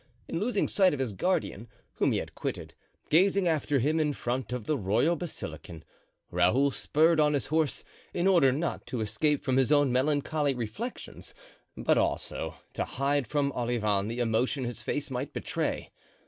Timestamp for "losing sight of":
0.39-0.99